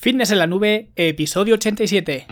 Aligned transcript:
Fitness 0.00 0.30
en 0.30 0.38
la 0.38 0.46
nube, 0.46 0.90
episodio 0.94 1.56
87. 1.56 2.26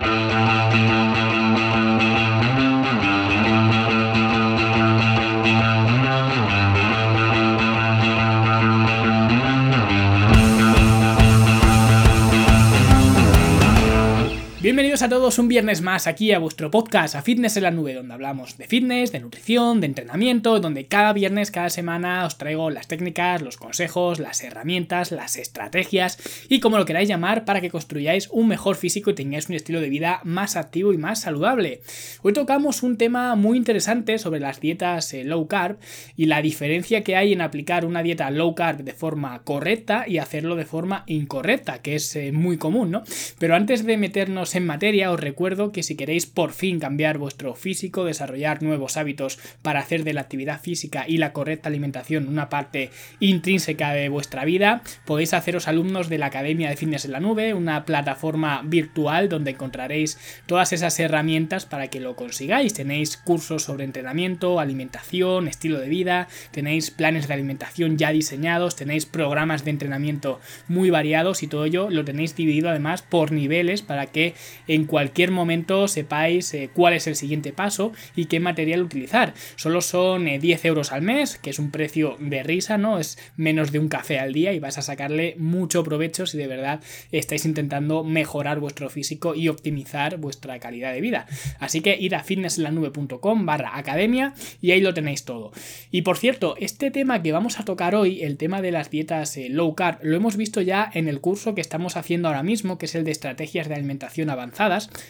A 15.06 15.08
todos 15.08 15.38
un 15.38 15.46
viernes 15.46 15.82
más 15.82 16.08
aquí 16.08 16.32
a 16.32 16.40
vuestro 16.40 16.68
podcast, 16.68 17.14
a 17.14 17.22
Fitness 17.22 17.56
en 17.56 17.62
la 17.62 17.70
Nube, 17.70 17.94
donde 17.94 18.12
hablamos 18.12 18.58
de 18.58 18.66
fitness, 18.66 19.12
de 19.12 19.20
nutrición, 19.20 19.80
de 19.80 19.86
entrenamiento, 19.86 20.58
donde 20.58 20.86
cada 20.86 21.12
viernes, 21.12 21.52
cada 21.52 21.70
semana 21.70 22.26
os 22.26 22.38
traigo 22.38 22.70
las 22.70 22.88
técnicas, 22.88 23.40
los 23.40 23.56
consejos, 23.56 24.18
las 24.18 24.42
herramientas, 24.42 25.12
las 25.12 25.36
estrategias 25.36 26.18
y 26.48 26.58
como 26.58 26.76
lo 26.76 26.84
queráis 26.84 27.08
llamar 27.08 27.44
para 27.44 27.60
que 27.60 27.70
construyáis 27.70 28.28
un 28.32 28.48
mejor 28.48 28.74
físico 28.74 29.10
y 29.10 29.14
tengáis 29.14 29.48
un 29.48 29.54
estilo 29.54 29.80
de 29.80 29.90
vida 29.90 30.20
más 30.24 30.56
activo 30.56 30.92
y 30.92 30.98
más 30.98 31.20
saludable. 31.20 31.82
Hoy 32.22 32.32
tocamos 32.32 32.82
un 32.82 32.96
tema 32.96 33.36
muy 33.36 33.58
interesante 33.58 34.18
sobre 34.18 34.40
las 34.40 34.58
dietas 34.58 35.14
eh, 35.14 35.22
low 35.22 35.46
carb 35.46 35.78
y 36.16 36.24
la 36.24 36.42
diferencia 36.42 37.04
que 37.04 37.14
hay 37.14 37.32
en 37.32 37.42
aplicar 37.42 37.84
una 37.84 38.02
dieta 38.02 38.28
low 38.32 38.56
carb 38.56 38.82
de 38.82 38.92
forma 38.92 39.40
correcta 39.44 40.04
y 40.08 40.18
hacerlo 40.18 40.56
de 40.56 40.64
forma 40.64 41.04
incorrecta, 41.06 41.80
que 41.80 41.94
es 41.94 42.16
eh, 42.16 42.32
muy 42.32 42.56
común, 42.56 42.90
¿no? 42.90 43.04
Pero 43.38 43.54
antes 43.54 43.86
de 43.86 43.96
meternos 43.98 44.56
en 44.56 44.66
materia, 44.66 44.95
os 45.04 45.20
recuerdo 45.20 45.72
que 45.72 45.82
si 45.82 45.96
queréis 45.96 46.26
por 46.26 46.52
fin 46.52 46.80
cambiar 46.80 47.18
vuestro 47.18 47.54
físico, 47.54 48.04
desarrollar 48.04 48.62
nuevos 48.62 48.96
hábitos 48.96 49.38
para 49.62 49.80
hacer 49.80 50.04
de 50.04 50.14
la 50.14 50.22
actividad 50.22 50.60
física 50.60 51.04
y 51.06 51.18
la 51.18 51.32
correcta 51.32 51.68
alimentación 51.68 52.28
una 52.28 52.48
parte 52.48 52.90
intrínseca 53.20 53.92
de 53.92 54.08
vuestra 54.08 54.44
vida, 54.44 54.82
podéis 55.04 55.34
haceros 55.34 55.68
alumnos 55.68 56.08
de 56.08 56.18
la 56.18 56.26
Academia 56.26 56.68
de 56.68 56.76
Fitness 56.76 57.04
en 57.04 57.12
la 57.12 57.20
Nube, 57.20 57.54
una 57.54 57.84
plataforma 57.84 58.62
virtual 58.64 59.28
donde 59.28 59.52
encontraréis 59.52 60.18
todas 60.46 60.72
esas 60.72 60.98
herramientas 60.98 61.66
para 61.66 61.88
que 61.88 62.00
lo 62.00 62.16
consigáis. 62.16 62.74
Tenéis 62.74 63.16
cursos 63.16 63.64
sobre 63.64 63.84
entrenamiento, 63.84 64.60
alimentación, 64.60 65.48
estilo 65.48 65.78
de 65.78 65.88
vida, 65.88 66.28
tenéis 66.50 66.90
planes 66.90 67.28
de 67.28 67.34
alimentación 67.34 67.98
ya 67.98 68.10
diseñados, 68.12 68.76
tenéis 68.76 69.06
programas 69.06 69.64
de 69.64 69.70
entrenamiento 69.70 70.40
muy 70.68 70.90
variados 70.90 71.42
y 71.42 71.48
todo 71.48 71.64
ello 71.64 71.90
lo 71.90 72.04
tenéis 72.04 72.36
dividido 72.36 72.70
además 72.70 73.02
por 73.02 73.32
niveles 73.32 73.82
para 73.82 74.06
que 74.06 74.34
en 74.66 74.85
cualquier 74.86 75.30
momento 75.30 75.88
sepáis 75.88 76.52
eh, 76.54 76.70
cuál 76.72 76.94
es 76.94 77.06
el 77.06 77.16
siguiente 77.16 77.52
paso 77.52 77.92
y 78.14 78.26
qué 78.26 78.40
material 78.40 78.82
utilizar. 78.82 79.34
Solo 79.56 79.80
son 79.80 80.24
10 80.24 80.44
eh, 80.64 80.68
euros 80.68 80.92
al 80.92 81.02
mes, 81.02 81.38
que 81.38 81.50
es 81.50 81.58
un 81.58 81.70
precio 81.70 82.16
de 82.18 82.42
risa, 82.42 82.78
¿no? 82.78 82.98
Es 82.98 83.18
menos 83.36 83.72
de 83.72 83.78
un 83.78 83.88
café 83.88 84.18
al 84.18 84.32
día 84.32 84.52
y 84.52 84.58
vas 84.58 84.78
a 84.78 84.82
sacarle 84.82 85.34
mucho 85.38 85.84
provecho 85.84 86.26
si 86.26 86.38
de 86.38 86.46
verdad 86.46 86.80
estáis 87.12 87.44
intentando 87.44 88.04
mejorar 88.04 88.60
vuestro 88.60 88.88
físico 88.90 89.34
y 89.34 89.48
optimizar 89.48 90.18
vuestra 90.18 90.58
calidad 90.58 90.92
de 90.92 91.00
vida. 91.00 91.26
Así 91.58 91.80
que 91.80 91.96
ir 91.98 92.14
a 92.14 92.22
fitnesslanube.com 92.22 93.46
barra 93.46 93.76
academia 93.76 94.34
y 94.60 94.70
ahí 94.70 94.80
lo 94.80 94.94
tenéis 94.94 95.24
todo. 95.24 95.52
Y 95.90 96.02
por 96.02 96.16
cierto, 96.16 96.54
este 96.58 96.90
tema 96.90 97.22
que 97.22 97.32
vamos 97.32 97.60
a 97.60 97.64
tocar 97.64 97.94
hoy, 97.94 98.22
el 98.22 98.36
tema 98.36 98.62
de 98.62 98.72
las 98.72 98.90
dietas 98.90 99.36
eh, 99.36 99.48
low 99.48 99.74
carb, 99.74 99.98
lo 100.02 100.16
hemos 100.16 100.36
visto 100.36 100.60
ya 100.60 100.90
en 100.92 101.08
el 101.08 101.20
curso 101.20 101.54
que 101.54 101.60
estamos 101.60 101.96
haciendo 101.96 102.28
ahora 102.28 102.42
mismo, 102.42 102.78
que 102.78 102.86
es 102.86 102.94
el 102.94 103.04
de 103.04 103.10
estrategias 103.10 103.68
de 103.68 103.74
alimentación 103.74 104.30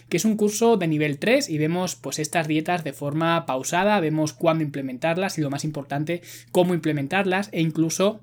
que 0.09 0.17
es 0.17 0.25
un 0.25 0.37
curso 0.37 0.77
de 0.77 0.87
nivel 0.87 1.19
3 1.19 1.49
y 1.49 1.59
vemos 1.59 1.97
pues 1.97 2.19
estas 2.19 2.49
dietas 2.49 2.85
de 2.85 2.93
forma 2.93 3.47
pausada, 3.47 4.01
vemos 4.01 4.33
cuándo 4.33 4.65
implementarlas 4.65 5.39
y 5.39 5.41
lo 5.43 5.51
más 5.51 5.65
importante, 5.65 6.23
cómo 6.53 6.75
implementarlas 6.75 7.49
e 7.53 7.61
incluso 7.61 8.21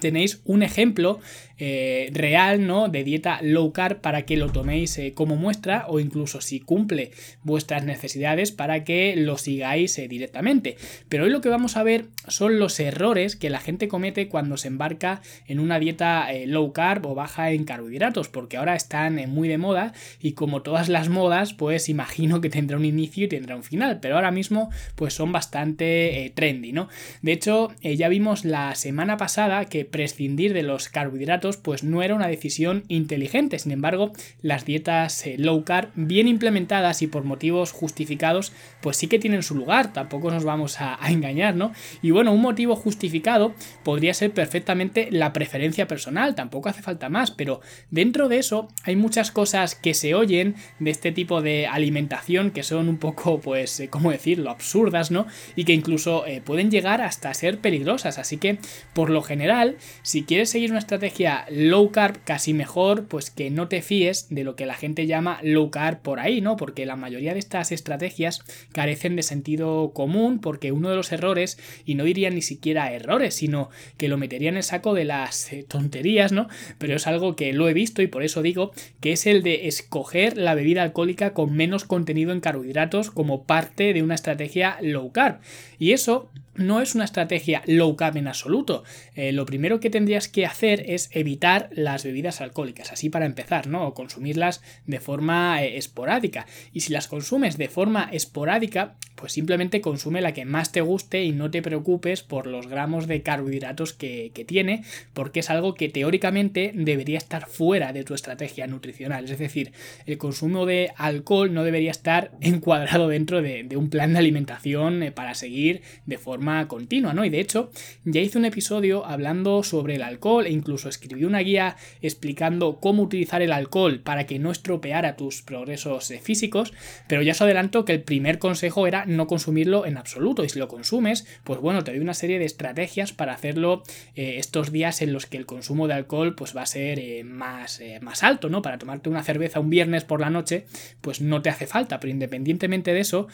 tenéis 0.00 0.40
un 0.44 0.62
ejemplo 0.62 1.20
eh, 1.64 2.10
real 2.12 2.66
¿no? 2.66 2.88
de 2.88 3.04
dieta 3.04 3.38
low 3.40 3.72
carb 3.72 4.00
para 4.00 4.22
que 4.22 4.36
lo 4.36 4.50
toméis 4.50 4.98
eh, 4.98 5.14
como 5.14 5.36
muestra 5.36 5.84
o 5.86 6.00
incluso 6.00 6.40
si 6.40 6.58
cumple 6.58 7.12
vuestras 7.44 7.84
necesidades 7.84 8.50
para 8.50 8.82
que 8.82 9.14
lo 9.14 9.38
sigáis 9.38 9.96
eh, 10.00 10.08
directamente. 10.08 10.76
Pero 11.08 11.22
hoy 11.22 11.30
lo 11.30 11.40
que 11.40 11.50
vamos 11.50 11.76
a 11.76 11.84
ver 11.84 12.06
son 12.26 12.58
los 12.58 12.80
errores 12.80 13.36
que 13.36 13.48
la 13.48 13.60
gente 13.60 13.86
comete 13.86 14.26
cuando 14.26 14.56
se 14.56 14.66
embarca 14.66 15.22
en 15.46 15.60
una 15.60 15.78
dieta 15.78 16.26
low 16.46 16.72
carb 16.72 17.06
o 17.06 17.14
baja 17.14 17.52
en 17.52 17.62
carbohidratos, 17.62 18.28
porque 18.28 18.56
ahora 18.56 18.74
están 18.74 19.30
muy 19.30 19.46
de 19.46 19.58
moda 19.58 19.92
y 20.20 20.32
como 20.32 20.62
todas 20.62 20.88
las 20.88 21.10
modas, 21.10 21.54
pues 21.54 21.88
imagino 21.88 22.40
que 22.40 22.50
tendrá 22.50 22.76
un 22.76 22.84
inicio 22.84 23.26
y 23.26 23.28
tendrá 23.28 23.54
un 23.54 23.62
final, 23.62 24.00
pero 24.00 24.16
ahora 24.16 24.32
mismo 24.32 24.70
pues 24.96 25.14
son 25.14 25.30
bastante 25.30 26.32
trendy, 26.34 26.72
¿no? 26.72 26.88
De 27.20 27.30
hecho, 27.30 27.70
ya 27.82 28.08
vimos 28.08 28.44
la 28.44 28.74
semana 28.74 29.16
pasada 29.16 29.66
que 29.66 29.84
prescindir 29.84 30.54
de 30.54 30.64
los 30.64 30.88
carbohidratos 30.88 31.51
pues 31.56 31.84
no 31.84 32.02
era 32.02 32.14
una 32.14 32.28
decisión 32.28 32.84
inteligente. 32.88 33.58
Sin 33.58 33.72
embargo, 33.72 34.12
las 34.40 34.64
dietas 34.64 35.26
eh, 35.26 35.36
low 35.38 35.64
carb 35.64 35.90
bien 35.94 36.28
implementadas 36.28 37.02
y 37.02 37.06
por 37.06 37.24
motivos 37.24 37.72
justificados 37.72 38.52
pues 38.80 38.96
sí 38.96 39.06
que 39.06 39.18
tienen 39.18 39.42
su 39.42 39.54
lugar, 39.54 39.92
tampoco 39.92 40.30
nos 40.30 40.44
vamos 40.44 40.80
a, 40.80 40.98
engañar, 41.08 41.54
¿no? 41.54 41.72
Y 42.02 42.10
bueno, 42.10 42.32
un 42.32 42.40
motivo 42.40 42.74
justificado 42.74 43.54
podría 43.84 44.14
ser 44.14 44.32
perfectamente 44.32 45.08
la 45.10 45.32
preferencia 45.32 45.86
personal, 45.86 46.34
tampoco 46.34 46.68
hace 46.68 46.82
falta 46.82 47.08
más, 47.08 47.30
pero 47.30 47.60
dentro 47.90 48.28
de 48.28 48.38
eso 48.38 48.68
hay 48.84 48.96
muchas 48.96 49.30
cosas 49.30 49.74
que 49.74 49.94
se 49.94 50.14
oyen 50.14 50.56
de 50.78 50.90
este 50.90 51.12
tipo 51.12 51.42
de 51.42 51.66
alimentación 51.66 52.50
que 52.50 52.62
son 52.62 52.88
un 52.88 52.98
poco, 52.98 53.40
pues, 53.40 53.78
eh, 53.80 53.88
¿cómo 53.88 54.10
decirlo?, 54.10 54.50
absurdas, 54.50 55.10
¿no? 55.10 55.26
Y 55.54 55.64
que 55.64 55.72
incluso 55.72 56.26
eh, 56.26 56.40
pueden 56.44 56.70
llegar 56.70 57.00
hasta 57.00 57.32
ser 57.34 57.58
peligrosas, 57.58 58.18
así 58.18 58.38
que, 58.38 58.58
por 58.94 59.10
lo 59.10 59.22
general, 59.22 59.76
si 60.02 60.24
quieres 60.24 60.50
seguir 60.50 60.70
una 60.70 60.80
estrategia 60.80 61.31
low 61.50 61.90
carb, 61.90 62.18
casi 62.24 62.54
mejor 62.54 63.06
pues 63.06 63.30
que 63.30 63.50
no 63.50 63.68
te 63.68 63.82
fíes 63.82 64.28
de 64.30 64.44
lo 64.44 64.56
que 64.56 64.66
la 64.66 64.74
gente 64.74 65.06
llama 65.06 65.38
low 65.42 65.70
carb 65.70 66.00
por 66.00 66.20
ahí, 66.20 66.40
¿no? 66.40 66.56
Porque 66.56 66.86
la 66.86 66.96
mayoría 66.96 67.32
de 67.32 67.38
estas 67.38 67.72
estrategias 67.72 68.42
carecen 68.72 69.16
de 69.16 69.22
sentido 69.22 69.92
común 69.92 70.40
porque 70.40 70.72
uno 70.72 70.90
de 70.90 70.96
los 70.96 71.12
errores, 71.12 71.58
y 71.84 71.94
no 71.94 72.04
diría 72.04 72.30
ni 72.30 72.42
siquiera 72.42 72.92
errores, 72.92 73.34
sino 73.34 73.70
que 73.96 74.08
lo 74.08 74.18
metería 74.18 74.48
en 74.48 74.56
el 74.56 74.62
saco 74.62 74.94
de 74.94 75.04
las 75.04 75.52
eh, 75.52 75.64
tonterías, 75.66 76.32
¿no? 76.32 76.48
Pero 76.78 76.96
es 76.96 77.06
algo 77.06 77.36
que 77.36 77.52
lo 77.52 77.68
he 77.68 77.74
visto 77.74 78.02
y 78.02 78.06
por 78.06 78.22
eso 78.22 78.42
digo 78.42 78.72
que 79.00 79.12
es 79.12 79.26
el 79.26 79.42
de 79.42 79.68
escoger 79.68 80.36
la 80.36 80.54
bebida 80.54 80.82
alcohólica 80.82 81.32
con 81.32 81.52
menos 81.52 81.84
contenido 81.84 82.32
en 82.32 82.40
carbohidratos 82.40 83.10
como 83.10 83.44
parte 83.44 83.92
de 83.92 84.02
una 84.02 84.14
estrategia 84.14 84.78
low 84.80 85.12
carb. 85.12 85.40
Y 85.78 85.92
eso 85.92 86.30
no 86.54 86.80
es 86.80 86.94
una 86.94 87.04
estrategia 87.04 87.62
low 87.66 87.96
carb 87.96 88.16
en 88.16 88.28
absoluto. 88.28 88.84
Eh, 89.14 89.32
lo 89.32 89.46
primero 89.46 89.80
que 89.80 89.90
tendrías 89.90 90.28
que 90.28 90.46
hacer 90.46 90.84
es 90.86 91.08
evitar 91.12 91.70
las 91.72 92.04
bebidas 92.04 92.40
alcohólicas, 92.40 92.92
así 92.92 93.08
para 93.08 93.26
empezar, 93.26 93.66
¿no? 93.66 93.86
O 93.86 93.94
consumirlas 93.94 94.62
de 94.86 95.00
forma 95.00 95.62
eh, 95.62 95.76
esporádica. 95.76 96.46
Y 96.72 96.80
si 96.80 96.92
las 96.92 97.08
consumes 97.08 97.56
de 97.58 97.68
forma 97.68 98.08
esporádica, 98.12 98.96
pues 99.22 99.32
simplemente 99.32 99.80
consume 99.80 100.20
la 100.20 100.32
que 100.32 100.44
más 100.44 100.72
te 100.72 100.80
guste 100.80 101.22
y 101.22 101.32
no 101.32 101.50
te 101.50 101.62
preocupes 101.62 102.22
por 102.22 102.46
los 102.46 102.66
gramos 102.66 103.06
de 103.06 103.22
carbohidratos 103.22 103.92
que, 103.92 104.32
tiene, 104.46 104.82
porque 105.14 105.40
es 105.40 105.50
algo 105.50 105.74
que 105.74 105.88
teóricamente 105.88 106.72
debería 106.74 107.18
estar 107.18 107.46
fuera 107.46 107.92
de 107.92 108.02
tu 108.02 108.14
estrategia 108.14 108.66
nutricional. 108.66 109.30
Es 109.30 109.38
decir, 109.38 109.72
el 110.06 110.18
consumo 110.18 110.66
de 110.66 110.90
alcohol 110.96 111.54
no 111.54 111.62
debería 111.62 111.92
estar 111.92 112.32
encuadrado 112.40 113.08
dentro 113.08 113.42
de, 113.42 113.68
un 113.76 113.90
plan 113.90 114.12
de 114.12 114.18
alimentación 114.18 115.02
eh, 115.02 115.12
para 115.12 115.34
seguir 115.34 115.82
de 116.04 116.18
forma 116.18 116.41
continua, 116.68 117.12
¿no? 117.12 117.24
Y 117.24 117.30
de 117.30 117.40
hecho, 117.40 117.70
ya 118.04 118.20
hice 118.20 118.38
un 118.38 118.44
episodio 118.44 119.06
hablando 119.06 119.62
sobre 119.62 119.96
el 119.96 120.02
alcohol 120.02 120.46
e 120.46 120.50
incluso 120.50 120.88
escribí 120.88 121.24
una 121.24 121.40
guía 121.40 121.76
explicando 122.00 122.80
cómo 122.80 123.02
utilizar 123.02 123.42
el 123.42 123.52
alcohol 123.52 124.00
para 124.00 124.26
que 124.26 124.38
no 124.38 124.50
estropeara 124.50 125.16
tus 125.16 125.42
progresos 125.42 126.10
eh, 126.10 126.20
físicos, 126.20 126.72
pero 127.08 127.22
ya 127.22 127.32
os 127.32 127.42
adelanto 127.42 127.84
que 127.84 127.92
el 127.92 128.02
primer 128.02 128.38
consejo 128.38 128.86
era 128.86 129.06
no 129.06 129.26
consumirlo 129.26 129.86
en 129.86 129.96
absoluto 129.96 130.44
y 130.44 130.48
si 130.48 130.58
lo 130.58 130.68
consumes, 130.68 131.26
pues 131.44 131.60
bueno, 131.60 131.84
te 131.84 131.92
doy 131.92 132.00
una 132.00 132.14
serie 132.14 132.38
de 132.38 132.44
estrategias 132.44 133.12
para 133.12 133.32
hacerlo 133.32 133.82
eh, 134.14 134.36
estos 134.38 134.72
días 134.72 135.02
en 135.02 135.12
los 135.12 135.26
que 135.26 135.36
el 135.36 135.46
consumo 135.46 135.88
de 135.88 135.94
alcohol 135.94 136.34
pues 136.34 136.56
va 136.56 136.62
a 136.62 136.66
ser 136.66 136.98
eh, 136.98 137.24
más, 137.24 137.80
más 138.00 138.22
alto, 138.22 138.48
¿no? 138.48 138.62
Para 138.62 138.78
tomarte 138.78 139.08
una 139.08 139.22
cerveza 139.22 139.60
un 139.60 139.70
viernes 139.70 140.04
por 140.04 140.20
la 140.20 140.30
noche, 140.30 140.66
pues 141.00 141.20
no 141.20 141.42
te 141.42 141.50
hace 141.50 141.66
falta, 141.66 142.00
pero 142.00 142.10
independientemente 142.10 142.92
de 142.92 143.00
eso, 143.00 143.28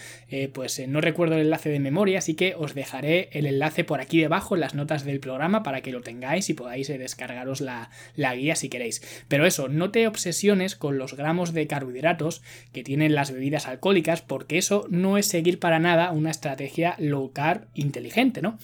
pues 0.53 0.87
no 0.87 1.01
recuerdo 1.01 1.37
el 1.37 1.43
enlace 1.43 1.71
de 1.71 1.81
memoria, 1.81 2.19
así 2.19 2.35
que 2.35 2.55
os 2.57 2.75
dejaré 2.75 2.98
el 3.05 3.47
enlace 3.47 3.85
por 3.85 4.01
aquí 4.01 4.21
debajo 4.21 4.55
en 4.55 4.61
las 4.61 4.75
notas 4.75 5.05
del 5.05 5.21
programa 5.21 5.63
para 5.63 5.81
que 5.81 5.93
lo 5.93 6.01
tengáis 6.01 6.49
y 6.51 6.55
podáis 6.55 6.91
eh, 6.91 6.99
descargaros 6.99 7.61
la, 7.61 7.91
la 8.17 8.35
guía 8.35 8.57
si 8.57 8.69
queréis. 8.69 9.03
Pero 9.29 9.47
eso, 9.47 9.69
no 9.69 9.91
te 9.91 10.07
obsesiones 10.07 10.77
con 10.77 10.99
los 10.99 11.15
gramos 11.15 11.53
de 11.53 11.67
carbohidratos 11.67 12.43
que 12.73 12.83
tienen 12.83 13.15
las 13.15 13.33
bebidas 13.33 13.67
alcohólicas 13.67 14.23
porque 14.23 14.59
eso 14.59 14.87
no 14.91 15.19
es 15.19 15.27
seguir 15.27 15.59
para 15.59 15.79
nada 15.79 16.13
una 16.13 16.31
estrategia 16.31 16.95
low 16.99 17.33
carb 17.33 17.67
inteligente, 17.75 18.43
¿no? 18.43 18.59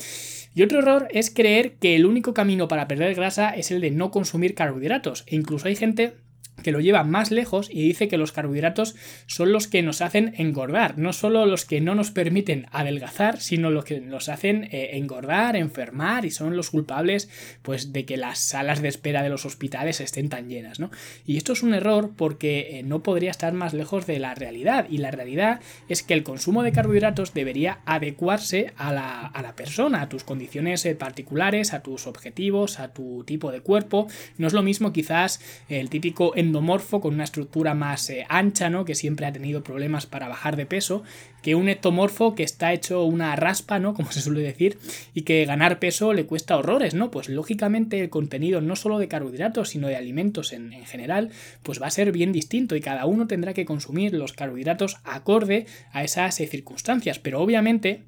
Y 0.54 0.62
otro 0.62 0.78
error 0.78 1.08
es 1.10 1.30
creer 1.30 1.74
que 1.74 1.96
el 1.96 2.06
único 2.06 2.32
camino 2.32 2.68
para 2.68 2.86
perder 2.86 3.14
grasa 3.14 3.50
es 3.50 3.72
el 3.72 3.80
de 3.80 3.90
no 3.90 4.12
consumir 4.12 4.54
carbohidratos. 4.54 5.24
E 5.26 5.34
incluso 5.34 5.66
hay 5.66 5.74
gente 5.74 6.14
que 6.64 6.72
lo 6.72 6.80
lleva 6.80 7.04
más 7.04 7.30
lejos 7.30 7.68
y 7.70 7.86
dice 7.86 8.08
que 8.08 8.18
los 8.18 8.32
carbohidratos 8.32 8.96
son 9.26 9.52
los 9.52 9.68
que 9.68 9.82
nos 9.82 10.00
hacen 10.00 10.34
engordar, 10.36 10.98
no 10.98 11.12
solo 11.12 11.46
los 11.46 11.64
que 11.64 11.80
no 11.80 11.94
nos 11.94 12.10
permiten 12.10 12.66
adelgazar, 12.72 13.40
sino 13.40 13.70
los 13.70 13.84
que 13.84 14.00
nos 14.00 14.28
hacen 14.28 14.64
eh, 14.72 14.90
engordar, 14.94 15.54
enfermar 15.54 16.24
y 16.24 16.30
son 16.30 16.56
los 16.56 16.70
culpables 16.70 17.28
pues 17.62 17.92
de 17.92 18.04
que 18.04 18.16
las 18.16 18.38
salas 18.40 18.82
de 18.82 18.88
espera 18.88 19.22
de 19.22 19.28
los 19.28 19.46
hospitales 19.46 20.00
estén 20.00 20.28
tan 20.28 20.48
llenas, 20.48 20.80
¿no? 20.80 20.90
Y 21.26 21.36
esto 21.36 21.52
es 21.52 21.62
un 21.62 21.74
error 21.74 22.12
porque 22.16 22.78
eh, 22.78 22.82
no 22.82 23.02
podría 23.02 23.30
estar 23.30 23.52
más 23.52 23.74
lejos 23.74 24.06
de 24.06 24.18
la 24.18 24.34
realidad 24.34 24.86
y 24.90 24.98
la 24.98 25.10
realidad 25.10 25.60
es 25.88 26.02
que 26.02 26.14
el 26.14 26.24
consumo 26.24 26.62
de 26.62 26.72
carbohidratos 26.72 27.34
debería 27.34 27.80
adecuarse 27.84 28.72
a 28.76 28.92
la, 28.92 29.26
a 29.26 29.42
la 29.42 29.54
persona, 29.54 30.00
a 30.00 30.08
tus 30.08 30.24
condiciones 30.24 30.84
eh, 30.86 30.94
particulares, 30.94 31.74
a 31.74 31.82
tus 31.82 32.06
objetivos, 32.06 32.80
a 32.80 32.92
tu 32.94 33.22
tipo 33.24 33.52
de 33.52 33.60
cuerpo. 33.60 34.08
No 34.38 34.46
es 34.46 34.54
lo 34.54 34.62
mismo 34.62 34.92
quizás 34.92 35.40
el 35.68 35.90
típico 35.90 36.32
endomorfo 36.54 37.00
con 37.00 37.14
una 37.14 37.24
estructura 37.24 37.74
más 37.74 38.08
eh, 38.10 38.26
ancha, 38.28 38.70
¿no? 38.70 38.84
Que 38.84 38.94
siempre 38.94 39.26
ha 39.26 39.32
tenido 39.32 39.64
problemas 39.64 40.06
para 40.06 40.28
bajar 40.28 40.54
de 40.54 40.66
peso, 40.66 41.02
que 41.42 41.56
un 41.56 41.68
ectomorfo 41.68 42.36
que 42.36 42.44
está 42.44 42.72
hecho 42.72 43.02
una 43.02 43.34
raspa, 43.34 43.80
¿no? 43.80 43.92
Como 43.94 44.12
se 44.12 44.20
suele 44.20 44.42
decir, 44.42 44.78
y 45.14 45.22
que 45.22 45.44
ganar 45.46 45.80
peso 45.80 46.12
le 46.12 46.26
cuesta 46.26 46.56
horrores, 46.56 46.94
¿no? 46.94 47.10
Pues 47.10 47.28
lógicamente 47.28 48.00
el 48.00 48.08
contenido 48.08 48.60
no 48.60 48.76
solo 48.76 49.00
de 49.00 49.08
carbohidratos, 49.08 49.70
sino 49.70 49.88
de 49.88 49.96
alimentos 49.96 50.52
en, 50.52 50.72
en 50.72 50.86
general, 50.86 51.30
pues 51.64 51.82
va 51.82 51.88
a 51.88 51.90
ser 51.90 52.12
bien 52.12 52.30
distinto 52.30 52.76
y 52.76 52.80
cada 52.80 53.04
uno 53.06 53.26
tendrá 53.26 53.52
que 53.52 53.64
consumir 53.64 54.14
los 54.14 54.32
carbohidratos 54.32 54.98
acorde 55.02 55.66
a 55.90 56.04
esas 56.04 56.36
circunstancias. 56.36 57.18
Pero 57.18 57.40
obviamente 57.40 58.04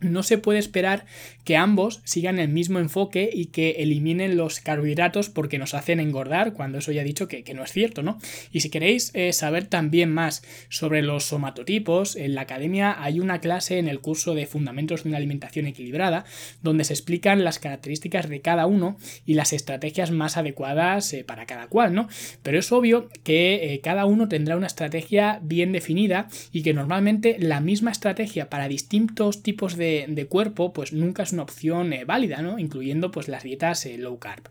no 0.00 0.22
se 0.22 0.38
puede 0.38 0.58
esperar 0.58 1.06
que 1.44 1.56
ambos 1.56 2.00
sigan 2.04 2.38
el 2.38 2.48
mismo 2.48 2.78
enfoque 2.78 3.30
y 3.32 3.46
que 3.46 3.70
eliminen 3.78 4.36
los 4.36 4.60
carbohidratos 4.60 5.28
porque 5.28 5.58
nos 5.58 5.74
hacen 5.74 5.98
engordar, 5.98 6.52
cuando 6.52 6.78
eso 6.78 6.92
ya 6.92 7.02
he 7.02 7.04
dicho 7.04 7.26
que, 7.26 7.42
no 7.54 7.64
es 7.64 7.72
cierto, 7.72 8.02
¿no? 8.02 8.18
Y 8.52 8.60
si 8.60 8.70
queréis 8.70 9.10
eh, 9.14 9.32
saber 9.32 9.66
también 9.66 10.12
más 10.12 10.42
sobre 10.68 11.02
los 11.02 11.24
somatotipos, 11.24 12.16
en 12.16 12.34
la 12.34 12.42
academia 12.42 13.02
hay 13.02 13.20
una 13.20 13.40
clase 13.40 13.78
en 13.78 13.88
el 13.88 14.00
curso 14.00 14.34
de 14.34 14.46
Fundamentos 14.46 15.02
de 15.02 15.08
una 15.08 15.18
alimentación 15.18 15.66
equilibrada, 15.66 16.24
donde 16.62 16.84
se 16.84 16.92
explican 16.92 17.44
las 17.44 17.58
características 17.58 18.28
de 18.28 18.40
cada 18.40 18.66
uno 18.66 18.96
y 19.24 19.34
las 19.34 19.52
estrategias 19.52 20.10
más 20.10 20.36
adecuadas 20.36 21.12
eh, 21.12 21.24
para 21.24 21.46
cada 21.46 21.68
cual, 21.68 21.94
¿no? 21.94 22.08
Pero 22.42 22.58
es 22.58 22.70
obvio 22.72 23.08
que 23.24 23.74
eh, 23.74 23.80
cada 23.80 24.04
uno 24.04 24.28
tendrá 24.28 24.56
una 24.56 24.66
estrategia 24.66 25.40
bien 25.42 25.72
definida 25.72 26.28
y 26.52 26.62
que 26.62 26.74
normalmente 26.74 27.36
la 27.38 27.60
misma 27.60 27.90
estrategia 27.90 28.50
para 28.50 28.68
distintos 28.68 29.42
tipos 29.42 29.76
de 29.76 29.87
de, 30.08 30.26
cuerpo, 30.26 30.72
pues 30.72 30.92
nunca 30.92 31.22
es 31.22 31.32
una 31.32 31.42
opción 31.42 31.92
eh, 31.92 32.04
válida, 32.04 32.42
¿no? 32.42 32.58
Incluyendo 32.58 33.10
pues 33.10 33.28
las 33.28 33.42
dietas 33.42 33.86
eh, 33.86 33.98
low 33.98 34.18
carb. 34.18 34.48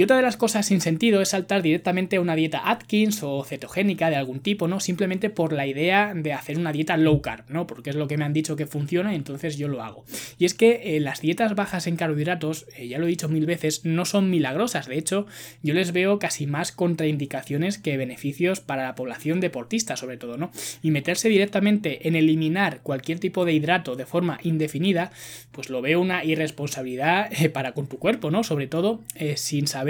Y 0.00 0.02
otra 0.02 0.16
de 0.16 0.22
las 0.22 0.38
cosas 0.38 0.64
sin 0.64 0.80
sentido 0.80 1.20
es 1.20 1.28
saltar 1.28 1.60
directamente 1.60 2.16
a 2.16 2.22
una 2.22 2.34
dieta 2.34 2.70
Atkins 2.70 3.22
o 3.22 3.44
cetogénica 3.44 4.08
de 4.08 4.16
algún 4.16 4.40
tipo, 4.40 4.66
¿no? 4.66 4.80
Simplemente 4.80 5.28
por 5.28 5.52
la 5.52 5.66
idea 5.66 6.14
de 6.16 6.32
hacer 6.32 6.56
una 6.56 6.72
dieta 6.72 6.96
low 6.96 7.20
carb, 7.20 7.44
¿no? 7.50 7.66
Porque 7.66 7.90
es 7.90 7.96
lo 7.96 8.08
que 8.08 8.16
me 8.16 8.24
han 8.24 8.32
dicho 8.32 8.56
que 8.56 8.64
funciona 8.64 9.12
y 9.12 9.16
entonces 9.16 9.58
yo 9.58 9.68
lo 9.68 9.82
hago. 9.82 10.06
Y 10.38 10.46
es 10.46 10.54
que 10.54 10.96
eh, 10.96 11.00
las 11.00 11.20
dietas 11.20 11.54
bajas 11.54 11.86
en 11.86 11.96
carbohidratos, 11.96 12.64
eh, 12.78 12.88
ya 12.88 12.96
lo 12.96 13.04
he 13.04 13.10
dicho 13.10 13.28
mil 13.28 13.44
veces, 13.44 13.84
no 13.84 14.06
son 14.06 14.30
milagrosas. 14.30 14.86
De 14.86 14.96
hecho, 14.96 15.26
yo 15.62 15.74
les 15.74 15.92
veo 15.92 16.18
casi 16.18 16.46
más 16.46 16.72
contraindicaciones 16.72 17.76
que 17.76 17.98
beneficios 17.98 18.60
para 18.60 18.84
la 18.84 18.94
población 18.94 19.40
deportista, 19.40 19.96
sobre 19.96 20.16
todo, 20.16 20.38
¿no? 20.38 20.50
Y 20.80 20.92
meterse 20.92 21.28
directamente 21.28 22.08
en 22.08 22.16
eliminar 22.16 22.80
cualquier 22.82 23.18
tipo 23.18 23.44
de 23.44 23.52
hidrato 23.52 23.96
de 23.96 24.06
forma 24.06 24.40
indefinida, 24.44 25.12
pues 25.52 25.68
lo 25.68 25.82
veo 25.82 26.00
una 26.00 26.24
irresponsabilidad 26.24 27.30
eh, 27.38 27.50
para 27.50 27.72
con 27.72 27.86
tu 27.86 27.98
cuerpo, 27.98 28.30
¿no? 28.30 28.44
Sobre 28.44 28.66
todo 28.66 29.02
sin 29.36 29.66
saber 29.66 29.89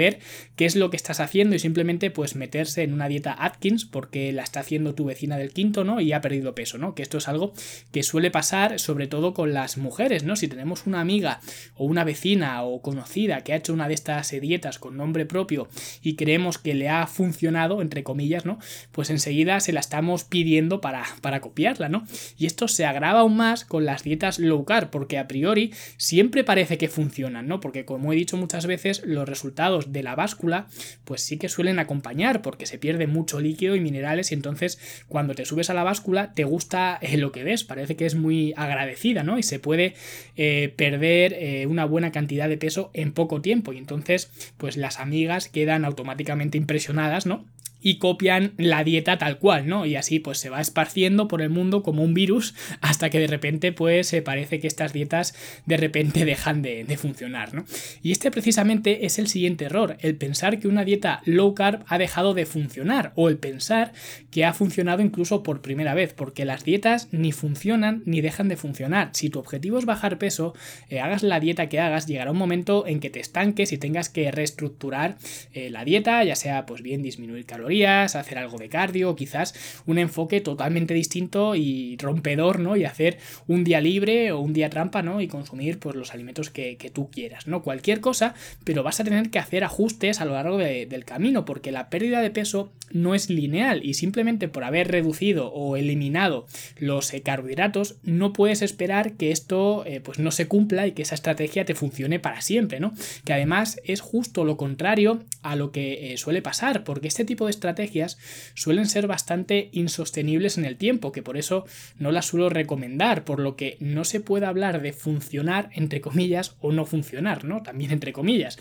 qué 0.55 0.65
es 0.65 0.75
lo 0.75 0.89
que 0.89 0.97
estás 0.97 1.19
haciendo 1.19 1.55
y 1.55 1.59
simplemente 1.59 2.11
pues 2.11 2.35
meterse 2.35 2.83
en 2.83 2.93
una 2.93 3.07
dieta 3.07 3.35
Atkins 3.37 3.85
porque 3.85 4.31
la 4.31 4.43
está 4.43 4.59
haciendo 4.61 4.95
tu 4.95 5.05
vecina 5.05 5.37
del 5.37 5.53
quinto, 5.53 5.83
¿no? 5.83 6.01
Y 6.01 6.13
ha 6.13 6.21
perdido 6.21 6.55
peso, 6.55 6.77
¿no? 6.77 6.95
Que 6.95 7.03
esto 7.03 7.17
es 7.17 7.27
algo 7.27 7.53
que 7.91 8.03
suele 8.03 8.31
pasar 8.31 8.79
sobre 8.79 9.07
todo 9.07 9.33
con 9.33 9.53
las 9.53 9.77
mujeres, 9.77 10.23
¿no? 10.23 10.35
Si 10.35 10.47
tenemos 10.47 10.85
una 10.85 11.01
amiga 11.01 11.39
o 11.75 11.85
una 11.85 12.03
vecina 12.03 12.63
o 12.63 12.81
conocida 12.81 13.43
que 13.43 13.53
ha 13.53 13.57
hecho 13.57 13.73
una 13.73 13.87
de 13.87 13.93
estas 13.93 14.31
dietas 14.31 14.79
con 14.79 14.97
nombre 14.97 15.25
propio 15.25 15.67
y 16.01 16.15
creemos 16.15 16.57
que 16.57 16.73
le 16.73 16.89
ha 16.89 17.05
funcionado, 17.07 17.81
entre 17.81 18.03
comillas, 18.03 18.45
¿no? 18.45 18.59
Pues 18.91 19.09
enseguida 19.09 19.59
se 19.59 19.73
la 19.73 19.79
estamos 19.79 20.23
pidiendo 20.23 20.81
para, 20.81 21.05
para 21.21 21.41
copiarla, 21.41 21.89
¿no? 21.89 22.05
Y 22.37 22.45
esto 22.45 22.67
se 22.67 22.85
agrava 22.85 23.19
aún 23.19 23.37
más 23.37 23.65
con 23.65 23.85
las 23.85 24.03
dietas 24.03 24.39
low 24.39 24.65
carb 24.65 24.89
porque 24.89 25.17
a 25.17 25.27
priori 25.27 25.73
siempre 25.97 26.43
parece 26.43 26.77
que 26.77 26.89
funcionan, 26.89 27.47
¿no? 27.47 27.59
Porque 27.59 27.85
como 27.85 28.13
he 28.13 28.15
dicho 28.15 28.37
muchas 28.37 28.65
veces, 28.65 29.01
los 29.05 29.27
resultados 29.27 29.90
de 29.91 30.03
la 30.03 30.15
báscula, 30.15 30.67
pues 31.05 31.21
sí 31.21 31.37
que 31.37 31.49
suelen 31.49 31.79
acompañar 31.79 32.41
porque 32.41 32.65
se 32.65 32.77
pierde 32.77 33.07
mucho 33.07 33.39
líquido 33.39 33.75
y 33.75 33.79
minerales 33.79 34.31
y 34.31 34.35
entonces 34.35 34.79
cuando 35.07 35.35
te 35.35 35.45
subes 35.45 35.69
a 35.69 35.73
la 35.73 35.83
báscula 35.83 36.33
te 36.33 36.43
gusta 36.43 36.97
eh, 37.01 37.17
lo 37.17 37.31
que 37.31 37.43
ves, 37.43 37.63
parece 37.63 37.95
que 37.95 38.05
es 38.05 38.15
muy 38.15 38.53
agradecida, 38.57 39.23
¿no? 39.23 39.37
Y 39.37 39.43
se 39.43 39.59
puede 39.59 39.95
eh, 40.37 40.73
perder 40.75 41.33
eh, 41.33 41.65
una 41.67 41.85
buena 41.85 42.11
cantidad 42.11 42.49
de 42.49 42.57
peso 42.57 42.91
en 42.93 43.11
poco 43.11 43.41
tiempo 43.41 43.73
y 43.73 43.77
entonces 43.77 44.31
pues 44.57 44.77
las 44.77 44.99
amigas 44.99 45.49
quedan 45.49 45.85
automáticamente 45.85 46.57
impresionadas, 46.57 47.25
¿no? 47.25 47.45
Y 47.81 47.97
copian 47.97 48.53
la 48.57 48.83
dieta 48.83 49.17
tal 49.17 49.39
cual, 49.39 49.67
¿no? 49.67 49.85
Y 49.85 49.95
así 49.95 50.19
pues 50.19 50.37
se 50.37 50.49
va 50.49 50.61
esparciendo 50.61 51.27
por 51.27 51.41
el 51.41 51.49
mundo 51.49 51.83
como 51.83 52.03
un 52.03 52.13
virus 52.13 52.53
hasta 52.79 53.09
que 53.09 53.19
de 53.19 53.27
repente 53.27 53.71
pues 53.71 54.07
se 54.07 54.21
parece 54.21 54.59
que 54.59 54.67
estas 54.67 54.93
dietas 54.93 55.33
de 55.65 55.77
repente 55.77 56.25
dejan 56.25 56.61
de, 56.61 56.85
funcionar, 56.97 57.53
¿no? 57.53 57.65
Y 58.03 58.11
este 58.11 58.31
precisamente 58.31 59.05
es 59.05 59.17
el 59.17 59.27
siguiente 59.27 59.65
error, 59.65 59.97
el 60.01 60.15
pensar 60.15 60.59
que 60.59 60.67
una 60.67 60.83
dieta 60.83 61.21
low 61.25 61.55
carb 61.55 61.83
ha 61.87 61.97
dejado 61.97 62.33
de 62.33 62.45
funcionar 62.45 63.13
o 63.15 63.29
el 63.29 63.37
pensar 63.37 63.93
que 64.29 64.45
ha 64.45 64.53
funcionado 64.53 65.01
incluso 65.01 65.41
por 65.41 65.61
primera 65.61 65.93
vez, 65.93 66.13
porque 66.13 66.45
las 66.45 66.63
dietas 66.63 67.07
ni 67.11 67.31
funcionan 67.31 68.03
ni 68.05 68.21
dejan 68.21 68.49
de 68.49 68.57
funcionar. 68.57 69.09
Si 69.13 69.29
tu 69.29 69.39
objetivo 69.39 69.79
es 69.79 69.85
bajar 69.85 70.17
peso, 70.17 70.53
eh, 70.89 70.99
hagas 70.99 71.23
la 71.23 71.39
dieta 71.39 71.69
que 71.69 71.79
hagas, 71.79 72.07
llegará 72.07 72.31
un 72.31 72.37
momento 72.37 72.85
en 72.85 72.99
que 72.99 73.09
te 73.09 73.19
estanques 73.19 73.71
y 73.71 73.77
tengas 73.77 74.09
que 74.09 74.31
reestructurar 74.31 75.17
eh, 75.53 75.69
la 75.69 75.85
dieta, 75.85 76.23
ya 76.23 76.35
sea 76.35 76.65
pues 76.65 76.81
bien 76.81 77.01
disminuir 77.01 77.45
hacer 77.81 78.37
algo 78.37 78.57
de 78.57 78.69
cardio, 78.69 79.15
quizás 79.15 79.53
un 79.85 79.97
enfoque 79.97 80.41
totalmente 80.41 80.93
distinto 80.93 81.55
y 81.55 81.97
rompedor, 81.97 82.59
¿no? 82.59 82.75
Y 82.75 82.85
hacer 82.85 83.17
un 83.47 83.63
día 83.63 83.81
libre 83.81 84.31
o 84.31 84.39
un 84.39 84.53
día 84.53 84.69
trampa, 84.69 85.01
¿no? 85.01 85.21
Y 85.21 85.27
consumir 85.27 85.79
pues, 85.79 85.95
los 85.95 86.13
alimentos 86.13 86.49
que, 86.49 86.77
tú 86.93 87.09
quieras, 87.09 87.47
¿no? 87.47 87.61
Cualquier 87.61 88.01
cosa, 88.01 88.33
pero 88.63 88.83
vas 88.83 88.99
a 88.99 89.03
tener 89.03 89.29
que 89.29 89.39
hacer 89.39 89.63
ajustes 89.63 90.19
a 90.19 90.25
lo 90.25 90.33
largo 90.33 90.57
del 90.57 91.05
camino, 91.05 91.45
porque 91.45 91.71
la 91.71 91.89
pérdida 91.89 92.21
de 92.21 92.31
peso 92.31 92.71
no 92.91 93.15
es 93.15 93.29
lineal 93.29 93.85
y 93.85 93.93
simplemente 93.93 94.47
por 94.47 94.63
haber 94.63 94.89
reducido 94.89 95.47
o 95.53 95.77
eliminado 95.77 96.45
los 96.77 97.13
eh, 97.13 97.21
carbohidratos, 97.21 97.95
no 98.03 98.33
puedes 98.33 98.61
esperar 98.61 99.13
que 99.13 99.31
esto 99.31 99.83
eh, 99.85 100.01
pues 100.01 100.19
no 100.19 100.31
se 100.31 100.47
cumpla 100.47 100.87
y 100.87 100.91
que 100.91 101.03
esa 101.03 101.15
estrategia 101.15 101.65
te 101.65 101.75
funcione 101.75 102.19
para 102.19 102.41
siempre, 102.41 102.79
¿no? 102.79 102.93
Que 103.25 103.33
además 103.33 103.79
es 103.85 104.01
justo 104.01 104.43
lo 104.43 104.57
contrario 104.57 105.23
a 105.41 105.55
lo 105.55 105.71
que 105.71 106.13
eh, 106.13 106.17
suele 106.17 106.41
pasar, 106.41 106.83
porque 106.83 107.07
este 107.07 107.25
tipo 107.25 107.45
de 107.45 107.51
estrategias 107.61 108.17
suelen 108.55 108.87
ser 108.87 109.05
bastante 109.05 109.69
insostenibles 109.71 110.57
en 110.57 110.65
el 110.65 110.77
tiempo, 110.77 111.11
que 111.11 111.21
por 111.21 111.37
eso 111.37 111.65
no 111.97 112.11
las 112.11 112.25
suelo 112.25 112.49
recomendar, 112.49 113.23
por 113.23 113.39
lo 113.39 113.55
que 113.55 113.77
no 113.79 114.03
se 114.03 114.19
puede 114.19 114.47
hablar 114.47 114.81
de 114.81 114.93
funcionar 114.93 115.69
entre 115.73 116.01
comillas 116.01 116.55
o 116.59 116.71
no 116.71 116.85
funcionar, 116.85 117.45
¿no? 117.45 117.61
También 117.61 117.91
entre 117.91 118.13
comillas. 118.13 118.57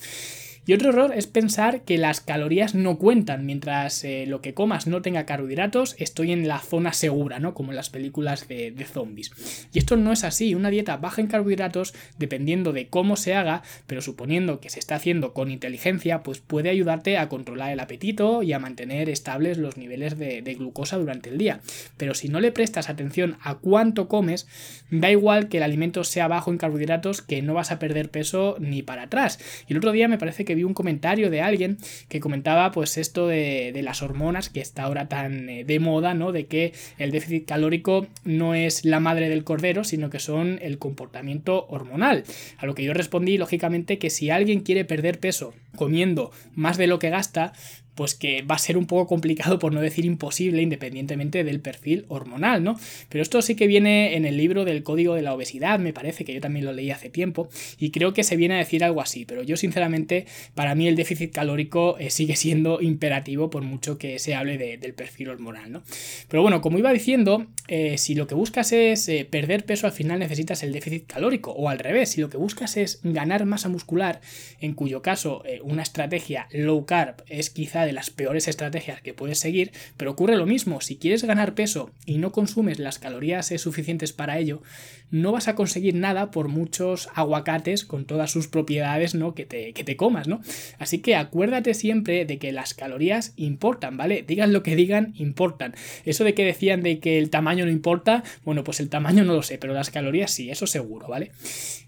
Y 0.67 0.75
otro 0.75 0.91
error 0.91 1.13
es 1.15 1.27
pensar 1.27 1.83
que 1.83 1.97
las 1.97 2.21
calorías 2.21 2.75
no 2.75 2.99
cuentan. 2.99 3.47
Mientras 3.47 4.05
eh, 4.05 4.27
lo 4.27 4.41
que 4.41 4.55
comas 4.55 4.87
no 4.87 5.03
tenga 5.03 5.25
carbohidratos, 5.25 5.97
estoy 5.99 6.33
en 6.33 6.47
la 6.47 6.59
zona 6.59 6.93
segura, 6.93 7.39
¿no? 7.39 7.55
Como 7.55 7.73
en 7.73 7.77
las 7.77 7.91
películas 7.91 8.47
de, 8.47 8.71
de, 8.71 8.85
zombies. 8.85 9.33
Y 9.73 9.79
esto 9.79 9.97
no 9.97 10.13
es 10.13 10.23
así. 10.23 10.55
Una 10.55 10.71
dieta 10.71 10.99
baja 10.99 11.23
en 11.23 11.29
carbohidratos, 11.29 11.95
dependiendo 12.19 12.73
de 12.73 12.89
cómo 12.89 13.17
se 13.17 13.35
haga, 13.35 13.63
pero 13.87 14.03
suponiendo 14.03 14.61
que 14.61 14.71
se 14.71 14.79
está 14.79 14.97
haciendo 14.97 15.33
con 15.33 15.51
inteligencia, 15.51 16.23
pues 16.23 16.41
puede 16.41 16.69
ayudarte 16.69 17.17
a 17.17 17.29
controlar 17.29 17.73
el 17.73 17.81
apetito 17.81 18.43
y 18.43 18.53
a 18.53 18.59
mantener 18.59 19.09
estables 19.09 19.57
los 19.59 19.77
niveles 19.77 20.19
de, 20.19 20.43
de 20.43 20.55
glucosa 20.55 20.99
durante 20.99 21.31
el 21.31 21.39
día. 21.39 21.61
Pero 21.97 22.15
si 22.15 22.29
no 22.29 22.39
le 22.39 22.53
prestas 22.53 22.91
atención 22.91 23.39
a 23.41 23.57
cuánto 23.57 24.09
comes, 24.09 24.47
da 24.91 25.11
igual 25.11 25.49
que 25.49 25.57
el 25.57 25.63
alimento 25.63 26.05
sea 26.05 26.29
bajo 26.29 26.51
en 26.51 26.59
carbohidratos, 26.59 27.23
que 27.23 27.43
no 27.43 27.55
vas 27.55 27.71
a 27.71 27.79
perder 27.79 28.11
peso 28.11 28.57
ni 28.61 28.83
para 28.83 29.03
atrás. 29.03 29.39
Y 29.67 29.73
el 29.73 29.79
otro 29.79 29.93
día 29.93 30.07
me 30.07 30.19
parece 30.19 30.45
que 30.45 30.55
un 30.65 30.75
comentario 30.75 31.31
de 31.31 31.41
alguien 31.41 31.79
que 32.09 32.21
comentaba 32.21 32.71
pues 32.73 32.99
esto 32.99 33.27
de, 33.27 33.79
las 33.83 34.03
hormonas 34.03 34.51
que 34.51 34.61
está 34.61 34.83
ahora 34.83 35.09
tan 35.09 35.49
eh, 35.49 35.65
de 35.65 35.81
moda, 35.81 36.15
¿no? 36.15 36.33
De 36.33 36.47
que 36.47 36.73
el 36.99 37.11
déficit 37.11 37.47
calórico 37.47 38.07
no 38.25 38.55
es 38.55 38.85
la 38.85 39.01
madre 39.01 39.29
del 39.29 39.45
cordero, 39.45 39.85
sino 39.85 40.11
que 40.11 40.19
son 40.19 40.59
el 40.63 40.79
comportamiento 40.79 41.67
hormonal. 41.69 42.25
A 42.59 42.67
lo 42.67 42.75
que 42.75 42.85
yo 42.85 42.93
respondí, 42.93 43.39
lógicamente, 43.39 43.99
que 43.99 44.11
si 44.11 44.31
alguien 44.31 44.61
quiere 44.61 44.85
perder 44.85 45.19
peso 45.19 45.55
comiendo 45.77 46.31
más 46.55 46.77
de 46.77 46.87
lo 46.87 46.99
que 46.99 47.11
gasta, 47.11 47.53
pues 47.95 48.15
que 48.15 48.43
va 48.43 48.55
a 48.55 48.59
ser 48.59 48.77
un 48.77 48.87
poco 48.87 49.07
complicado, 49.07 49.59
por 49.59 49.73
no 49.73 49.81
decir 49.81 50.05
imposible, 50.05 50.63
independientemente 50.63 51.45
del 51.45 51.61
perfil 51.61 52.05
hormonal, 52.09 52.63
¿no? 52.63 52.79
Pero 53.09 53.23
esto 53.23 53.43
sí 53.43 53.55
que 53.55 53.67
viene 53.67 54.17
en 54.17 54.25
el 54.25 54.37
libro 54.37 54.65
del 54.65 54.83
Código 54.83 55.15
de 55.15 55.23
la 55.23 55.35
Obesidad, 55.35 55.79
me 55.79 55.93
parece 55.93 56.25
que 56.25 56.35
yo 56.35 56.41
también 56.41 56.65
lo 56.65 56.73
leí 56.73 56.91
hace 56.91 57.11
tiempo, 57.11 57.49
y 57.79 57.91
creo 57.91 58.13
que 58.13 58.25
se 58.25 58.37
viene 58.37 58.55
a 58.55 58.59
decir 58.59 58.85
algo 58.85 59.01
así, 59.01 59.25
pero 59.25 59.43
yo 59.43 59.57
sinceramente, 59.57 60.27
para 60.55 60.75
mí 60.75 60.89
el 60.89 60.97
déficit 60.97 61.33
calórico 61.33 61.99
eh, 61.99 62.11
sigue 62.11 62.37
siendo 62.37 62.81
imperativo 62.81 63.51
por 63.51 63.63
mucho 63.63 63.99
que 63.99 64.19
se 64.19 64.35
hable 64.35 64.59
del 64.59 64.95
perfil 64.95 65.29
hormonal, 65.31 65.73
¿no? 65.73 65.83
Pero 66.29 66.43
bueno, 66.43 66.61
como 66.61 66.79
iba 66.79 66.93
diciendo, 66.93 67.47
eh, 67.69 67.99
si 67.99 68.15
lo 68.15 68.27
que 68.27 68.35
buscas 68.35 68.73
es 68.73 69.09
eh, 69.09 69.27
perder 69.29 69.65
peso, 69.65 69.87
al 69.87 69.93
final 69.93 70.19
necesitas 70.19 70.63
el 70.63 70.73
déficit 70.73 71.07
calórico, 71.07 71.53
o 71.53 71.69
al 71.69 71.79
revés, 71.79 72.11
si 72.11 72.21
lo 72.21 72.31
que 72.31 72.37
buscas 72.37 72.77
es 72.77 73.01
ganar 73.03 73.45
masa 73.47 73.69
muscular, 73.69 74.21
en 74.61 74.75
cuyo 74.75 75.03
caso 75.03 75.43
una 75.63 75.83
estrategia 75.83 76.49
low 76.53 76.85
carb 76.85 77.23
es 77.29 77.51
quizá 77.51 77.80
de 77.87 77.93
las 77.93 78.11
peores 78.11 78.49
estrategias 78.49 79.01
que 79.01 79.15
puedes 79.15 79.39
seguir, 79.39 79.73
pero 79.97 80.11
ocurre 80.11 80.37
lo 80.37 80.47
mismo, 80.47 80.81
si 80.81 80.97
quieres 80.97 81.25
ganar 81.25 81.55
peso 81.55 81.91
y 82.07 82.19
no 82.19 82.33
consumes 82.33 82.79
las 82.79 82.99
calorías 82.99 83.53
suficientes 83.59 84.13
para 84.13 84.39
ello, 84.39 84.63
no 85.11 85.33
vas 85.33 85.49
a 85.49 85.55
conseguir 85.55 85.95
nada 85.95 86.31
por 86.31 86.49
muchos 86.49 87.09
aguacates 87.15 87.85
con 87.85 88.05
todas 88.05 88.31
sus 88.31 88.49
propiedades 88.49 89.15
¿no? 89.15 89.35
que, 89.35 89.45
te, 89.45 89.73
que 89.73 89.85
te 89.85 89.97
comas, 89.97 90.29
¿no? 90.29 90.41
Así 90.79 90.99
que 90.99 91.17
acuérdate 91.17 91.75
siempre 91.75 92.25
de 92.25 92.39
que 92.39 92.53
las 92.53 92.75
calorías 92.75 93.33
importan, 93.37 93.97
¿vale? 93.97 94.25
Digan 94.27 94.53
lo 94.53 94.63
que 94.63 94.77
digan, 94.77 95.13
importan. 95.17 95.75
Eso 96.05 96.25
de 96.25 96.35
que 96.35 96.45
decían 96.45 96.83
de 96.83 96.99
que 96.99 97.19
el 97.19 97.31
tamaño 97.31 97.65
no 97.65 97.71
importa, 97.71 98.23
bueno, 98.45 98.65
pues 98.65 98.81
el 98.81 98.89
tamaño 98.89 99.25
no 99.25 99.35
lo 99.35 99.43
sé, 99.43 99.59
pero 99.59 99.75
las 99.75 99.91
calorías 99.91 100.31
sí, 100.31 100.51
eso 100.51 100.67
seguro, 100.67 101.09
¿vale? 101.09 101.33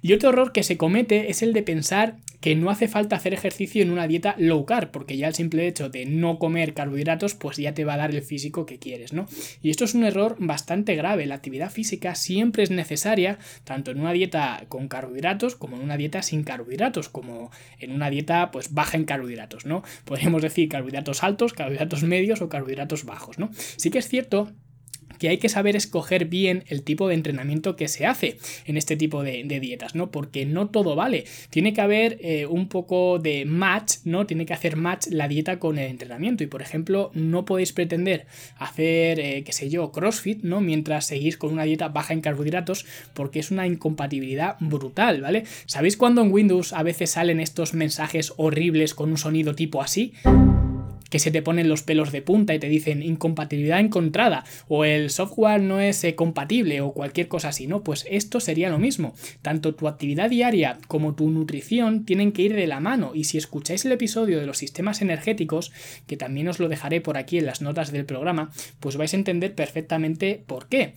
Y 0.02 0.12
otro 0.12 0.30
error 0.30 0.52
que 0.52 0.62
se 0.62 0.76
comete 0.76 1.30
es 1.30 1.42
el 1.42 1.52
de 1.52 1.62
pensar 1.62 2.16
que 2.42 2.56
no 2.56 2.70
hace 2.70 2.88
falta 2.88 3.14
hacer 3.14 3.32
ejercicio 3.32 3.82
en 3.82 3.92
una 3.92 4.08
dieta 4.08 4.34
low 4.36 4.66
carb, 4.66 4.90
porque 4.90 5.16
ya 5.16 5.28
el 5.28 5.34
simple 5.34 5.66
hecho 5.68 5.88
de 5.88 6.06
no 6.06 6.40
comer 6.40 6.74
carbohidratos, 6.74 7.34
pues 7.34 7.56
ya 7.56 7.72
te 7.72 7.84
va 7.84 7.94
a 7.94 7.98
dar 7.98 8.10
el 8.10 8.20
físico 8.20 8.66
que 8.66 8.80
quieres, 8.80 9.12
¿no? 9.12 9.26
Y 9.62 9.70
esto 9.70 9.84
es 9.84 9.94
un 9.94 10.04
error 10.04 10.36
bastante 10.40 10.96
grave. 10.96 11.24
La 11.26 11.36
actividad 11.36 11.70
física 11.70 12.16
siempre 12.16 12.64
es 12.64 12.72
necesaria, 12.72 13.11
tanto 13.64 13.90
en 13.90 14.00
una 14.00 14.12
dieta 14.12 14.64
con 14.68 14.88
carbohidratos 14.88 15.56
como 15.56 15.76
en 15.76 15.82
una 15.82 15.96
dieta 15.96 16.22
sin 16.22 16.44
carbohidratos, 16.44 17.08
como 17.08 17.50
en 17.78 17.92
una 17.92 18.10
dieta 18.10 18.50
pues 18.50 18.72
baja 18.72 18.96
en 18.96 19.04
carbohidratos, 19.04 19.66
¿no? 19.66 19.82
Podríamos 20.04 20.42
decir 20.42 20.68
carbohidratos 20.68 21.22
altos, 21.22 21.52
carbohidratos 21.52 22.02
medios 22.02 22.42
o 22.42 22.48
carbohidratos 22.48 23.04
bajos, 23.04 23.38
¿no? 23.38 23.50
Sí 23.54 23.90
que 23.90 23.98
es 23.98 24.08
cierto 24.08 24.52
que 25.18 25.28
hay 25.28 25.38
que 25.38 25.48
saber 25.48 25.76
escoger 25.76 26.26
bien 26.26 26.64
el 26.68 26.82
tipo 26.82 27.08
de 27.08 27.14
entrenamiento 27.14 27.76
que 27.76 27.88
se 27.88 28.06
hace 28.06 28.38
en 28.66 28.76
este 28.76 28.96
tipo 28.96 29.22
de, 29.22 29.42
dietas, 29.62 29.94
¿no? 29.94 30.10
Porque 30.10 30.46
no 30.46 30.68
todo 30.68 30.96
vale. 30.96 31.24
Tiene 31.50 31.72
que 31.72 31.80
haber 31.80 32.18
eh, 32.20 32.46
un 32.46 32.68
poco 32.68 33.18
de 33.18 33.44
match, 33.44 33.98
¿no? 34.04 34.26
Tiene 34.26 34.46
que 34.46 34.54
hacer 34.54 34.76
match 34.76 35.08
la 35.08 35.28
dieta 35.28 35.58
con 35.58 35.78
el 35.78 35.90
entrenamiento. 35.90 36.42
Y 36.42 36.46
por 36.46 36.62
ejemplo, 36.62 37.10
no 37.14 37.44
podéis 37.44 37.72
pretender 37.72 38.26
hacer, 38.58 39.20
eh, 39.20 39.42
qué 39.44 39.52
sé 39.52 39.68
yo, 39.68 39.92
CrossFit, 39.92 40.42
¿no? 40.42 40.60
Mientras 40.60 41.06
seguís 41.06 41.36
con 41.36 41.52
una 41.52 41.64
dieta 41.64 41.88
baja 41.88 42.14
en 42.14 42.20
carbohidratos, 42.20 42.86
porque 43.14 43.40
es 43.40 43.50
una 43.50 43.66
incompatibilidad 43.66 44.56
brutal, 44.60 45.20
¿vale? 45.20 45.44
¿Sabéis 45.66 45.96
cuando 45.96 46.22
en 46.22 46.32
Windows 46.32 46.72
a 46.72 46.82
veces 46.82 47.10
salen 47.10 47.40
estos 47.40 47.74
mensajes 47.74 48.32
horribles 48.36 48.94
con 48.94 49.10
un 49.10 49.18
sonido 49.18 49.54
tipo 49.54 49.82
así? 49.82 50.12
Que 51.12 51.18
se 51.18 51.30
te 51.30 51.42
ponen 51.42 51.68
los 51.68 51.82
pelos 51.82 52.10
de 52.10 52.22
punta 52.22 52.54
y 52.54 52.58
te 52.58 52.70
dicen 52.70 53.02
incompatibilidad 53.02 53.80
encontrada 53.80 54.44
o 54.66 54.86
el 54.86 55.10
software 55.10 55.60
no 55.60 55.78
es 55.78 56.02
eh, 56.04 56.14
compatible 56.14 56.80
o 56.80 56.92
cualquier 56.92 57.28
cosa 57.28 57.48
así, 57.48 57.66
¿no? 57.66 57.84
Pues 57.84 58.06
esto 58.08 58.40
sería 58.40 58.70
lo 58.70 58.78
mismo. 58.78 59.12
Tanto 59.42 59.74
tu 59.74 59.88
actividad 59.88 60.30
diaria 60.30 60.78
como 60.88 61.14
tu 61.14 61.28
nutrición 61.28 62.06
tienen 62.06 62.32
que 62.32 62.40
ir 62.40 62.54
de 62.54 62.66
la 62.66 62.80
mano 62.80 63.12
y 63.14 63.24
si 63.24 63.36
escucháis 63.36 63.84
el 63.84 63.92
episodio 63.92 64.40
de 64.40 64.46
los 64.46 64.56
sistemas 64.56 65.02
energéticos, 65.02 65.70
que 66.06 66.16
también 66.16 66.48
os 66.48 66.58
lo 66.58 66.70
dejaré 66.70 67.02
por 67.02 67.18
aquí 67.18 67.36
en 67.36 67.44
las 67.44 67.60
notas 67.60 67.92
del 67.92 68.06
programa, 68.06 68.50
pues 68.80 68.96
vais 68.96 69.12
a 69.12 69.18
entender 69.18 69.54
perfectamente 69.54 70.42
por 70.46 70.66
qué. 70.68 70.94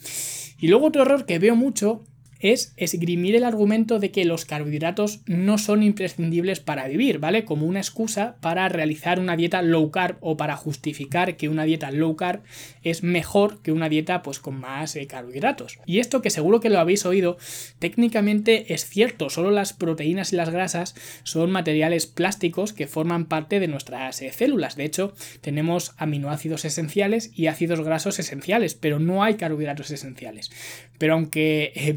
Y 0.61 0.69
luego 0.69 0.87
otro 0.87 1.01
error 1.01 1.25
que 1.25 1.39
veo 1.39 1.57
mucho 1.57 2.05
es 2.39 2.73
esgrimir 2.77 3.35
el 3.35 3.43
argumento 3.43 3.99
de 3.99 4.11
que 4.11 4.25
los 4.25 4.45
carbohidratos 4.45 5.21
no 5.25 5.57
son 5.57 5.83
imprescindibles 5.83 6.59
para 6.59 6.87
vivir, 6.87 7.19
¿vale? 7.19 7.45
Como 7.45 7.65
una 7.65 7.79
excusa 7.79 8.35
para 8.41 8.69
realizar 8.69 9.19
una 9.19 9.35
dieta 9.35 9.61
low 9.61 9.91
carb 9.91 10.17
o 10.21 10.37
para 10.37 10.55
justificar 10.55 11.37
que 11.37 11.49
una 11.49 11.63
dieta 11.63 11.91
low 11.91 12.15
carb 12.15 12.41
es 12.83 13.03
mejor 13.03 13.61
que 13.61 13.71
una 13.71 13.89
dieta 13.89 14.21
pues 14.21 14.39
con 14.39 14.59
más 14.59 14.95
eh, 14.95 15.07
carbohidratos. 15.07 15.79
Y 15.85 15.99
esto 15.99 16.21
que 16.21 16.29
seguro 16.29 16.59
que 16.59 16.69
lo 16.69 16.79
habéis 16.79 17.05
oído, 17.05 17.37
técnicamente 17.79 18.73
es 18.73 18.85
cierto, 18.85 19.29
solo 19.29 19.51
las 19.51 19.73
proteínas 19.73 20.33
y 20.33 20.35
las 20.35 20.49
grasas 20.49 20.95
son 21.23 21.51
materiales 21.51 22.05
plásticos 22.07 22.73
que 22.73 22.87
forman 22.87 23.25
parte 23.25 23.59
de 23.59 23.67
nuestras 23.67 24.21
eh, 24.21 24.31
células. 24.31 24.75
De 24.75 24.85
hecho, 24.85 25.13
tenemos 25.41 25.93
aminoácidos 25.97 26.65
esenciales 26.65 27.31
y 27.33 27.47
ácidos 27.47 27.81
grasos 27.81 28.19
esenciales, 28.19 28.75
pero 28.75 28.99
no 28.99 29.23
hay 29.23 29.35
carbohidratos 29.35 29.91
esenciales. 29.91 30.51
Pero 30.97 31.13
aunque 31.13 31.73
eh, 31.75 31.93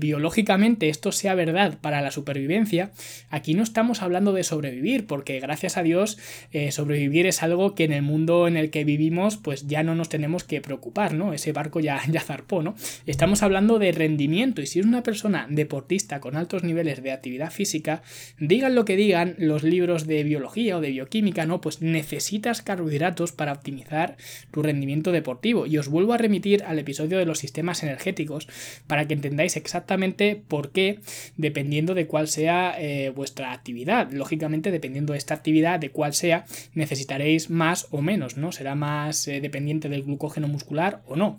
esto 0.80 1.12
sea 1.12 1.34
verdad 1.34 1.78
para 1.80 2.00
la 2.00 2.10
supervivencia, 2.10 2.90
aquí 3.30 3.54
no 3.54 3.62
estamos 3.62 4.02
hablando 4.02 4.32
de 4.32 4.44
sobrevivir, 4.44 5.06
porque 5.06 5.40
gracias 5.40 5.76
a 5.76 5.82
Dios 5.82 6.18
eh, 6.52 6.72
sobrevivir 6.72 7.26
es 7.26 7.42
algo 7.42 7.74
que 7.74 7.84
en 7.84 7.92
el 7.92 8.02
mundo 8.02 8.48
en 8.48 8.56
el 8.56 8.70
que 8.70 8.84
vivimos 8.84 9.36
pues 9.36 9.66
ya 9.66 9.82
no 9.82 9.94
nos 9.94 10.08
tenemos 10.08 10.44
que 10.44 10.60
preocupar, 10.60 11.14
¿no? 11.14 11.32
Ese 11.32 11.52
barco 11.52 11.80
ya, 11.80 12.00
ya 12.08 12.20
zarpó, 12.20 12.62
¿no? 12.62 12.74
Estamos 13.06 13.42
hablando 13.42 13.78
de 13.78 13.92
rendimiento 13.92 14.62
y 14.62 14.66
si 14.66 14.80
es 14.80 14.86
una 14.86 15.02
persona 15.02 15.46
deportista 15.48 16.20
con 16.20 16.36
altos 16.36 16.62
niveles 16.64 17.02
de 17.02 17.12
actividad 17.12 17.50
física, 17.50 18.02
digan 18.38 18.74
lo 18.74 18.84
que 18.84 18.96
digan 18.96 19.34
los 19.38 19.62
libros 19.62 20.06
de 20.06 20.22
biología 20.24 20.76
o 20.76 20.80
de 20.80 20.90
bioquímica, 20.90 21.46
¿no? 21.46 21.60
Pues 21.60 21.82
necesitas 21.82 22.62
carbohidratos 22.62 23.32
para 23.32 23.52
optimizar 23.52 24.16
tu 24.50 24.62
rendimiento 24.62 25.12
deportivo. 25.12 25.66
Y 25.66 25.78
os 25.78 25.88
vuelvo 25.88 26.12
a 26.12 26.18
remitir 26.18 26.64
al 26.64 26.78
episodio 26.78 27.18
de 27.18 27.26
los 27.26 27.38
sistemas 27.38 27.82
energéticos 27.82 28.48
para 28.86 29.06
que 29.06 29.14
entendáis 29.14 29.56
exactamente 29.56 30.17
por 30.36 30.72
qué, 30.72 31.00
dependiendo 31.36 31.94
de 31.94 32.06
cuál 32.06 32.28
sea 32.28 32.74
eh, 32.78 33.10
vuestra 33.10 33.52
actividad. 33.52 34.10
Lógicamente, 34.12 34.70
dependiendo 34.70 35.12
de 35.12 35.18
esta 35.18 35.34
actividad, 35.34 35.80
de 35.80 35.90
cuál 35.90 36.14
sea, 36.14 36.44
necesitaréis 36.74 37.50
más 37.50 37.86
o 37.90 38.02
menos, 38.02 38.36
¿no? 38.36 38.52
Será 38.52 38.74
más 38.74 39.26
eh, 39.28 39.40
dependiente 39.40 39.88
del 39.88 40.02
glucógeno 40.02 40.48
muscular 40.48 41.02
o 41.06 41.16
no. 41.16 41.38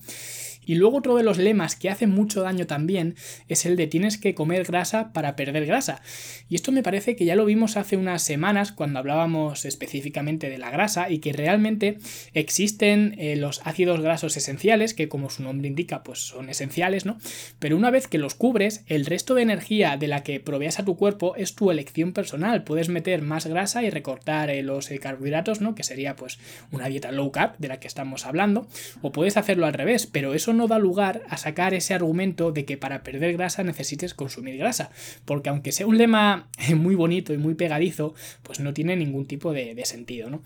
Y 0.69 0.75
luego 0.75 0.97
otro 0.97 1.15
de 1.15 1.23
los 1.23 1.39
lemas 1.39 1.75
que 1.75 1.89
hace 1.89 2.05
mucho 2.05 2.43
daño 2.43 2.67
también 2.67 3.15
es 3.47 3.65
el 3.65 3.75
de 3.75 3.87
tienes 3.87 4.19
que 4.19 4.35
comer 4.35 4.65
grasa 4.65 5.11
para 5.13 5.35
perder 5.35 5.65
grasa. 5.65 6.03
Y 6.47 6.53
esto 6.53 6.71
me 6.71 6.83
parece 6.83 7.15
que 7.15 7.25
ya 7.25 7.35
lo 7.35 7.45
vimos 7.45 7.75
hace 7.75 7.97
unas 7.97 8.21
semanas 8.21 8.71
cuando 8.71 8.99
hablábamos 8.99 9.65
específicamente 9.65 10.47
de 10.47 10.59
la 10.59 10.69
grasa 10.69 11.09
y 11.09 11.21
que 11.21 11.33
realmente 11.33 11.97
existen 12.35 13.15
eh, 13.17 13.35
los 13.35 13.61
ácidos 13.65 14.01
grasos 14.01 14.37
esenciales 14.37 14.93
que 14.93 15.09
como 15.09 15.31
su 15.31 15.41
nombre 15.41 15.67
indica 15.67 16.03
pues 16.03 16.19
son 16.19 16.49
esenciales, 16.51 17.03
¿no? 17.03 17.17
Pero 17.57 17.75
una 17.75 17.89
vez 17.89 18.07
que 18.07 18.19
los 18.19 18.35
cubres, 18.35 18.83
el 18.85 19.07
resto 19.07 19.33
de 19.33 19.41
energía 19.41 19.97
de 19.97 20.07
la 20.07 20.21
que 20.21 20.39
proveas 20.39 20.77
a 20.77 20.85
tu 20.85 20.97
cuerpo 20.97 21.35
es 21.35 21.55
tu 21.55 21.71
elección 21.71 22.13
personal. 22.13 22.63
Puedes 22.63 22.89
meter 22.89 23.23
más 23.23 23.47
grasa 23.47 23.81
y 23.81 23.89
recortar 23.89 24.51
eh, 24.51 24.61
los 24.61 24.91
eh, 24.91 24.99
carbohidratos, 24.99 25.61
¿no? 25.61 25.73
Que 25.73 25.81
sería 25.81 26.15
pues 26.15 26.37
una 26.71 26.89
dieta 26.89 27.11
low 27.11 27.31
carb 27.31 27.57
de 27.57 27.69
la 27.69 27.79
que 27.79 27.87
estamos 27.87 28.27
hablando. 28.27 28.67
O 29.01 29.11
puedes 29.11 29.35
hacerlo 29.35 29.65
al 29.65 29.73
revés, 29.73 30.05
pero 30.05 30.35
eso 30.35 30.53
no 30.58 30.58
da 30.67 30.79
lugar 30.79 31.23
a 31.29 31.37
sacar 31.37 31.73
ese 31.73 31.93
argumento 31.93 32.51
de 32.51 32.65
que 32.65 32.77
para 32.77 33.03
perder 33.03 33.33
grasa 33.33 33.63
necesites 33.63 34.13
consumir 34.13 34.57
grasa, 34.57 34.91
porque 35.25 35.49
aunque 35.49 35.71
sea 35.71 35.87
un 35.87 35.97
lema 35.97 36.49
muy 36.75 36.95
bonito 36.95 37.33
y 37.33 37.37
muy 37.37 37.55
pegadizo, 37.55 38.13
pues 38.43 38.59
no 38.59 38.73
tiene 38.73 38.95
ningún 38.95 39.25
tipo 39.25 39.53
de, 39.53 39.75
de 39.75 39.85
sentido, 39.85 40.29
¿no? 40.29 40.41